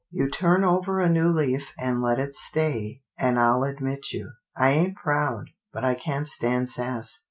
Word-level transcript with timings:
You 0.09 0.31
turn 0.31 0.63
over 0.63 0.99
a 0.99 1.07
new 1.07 1.27
leaf 1.27 1.73
and 1.77 2.01
let 2.01 2.17
it 2.17 2.33
stay, 2.33 3.03
and 3.19 3.39
I'll 3.39 3.61
admit 3.61 4.11
you. 4.11 4.31
I 4.57 4.71
ain't 4.71 4.95
proud, 4.95 5.51
but 5.71 5.83
I 5.83 5.93
can't 5.93 6.27
stand 6.27 6.69
sass. 6.69 7.19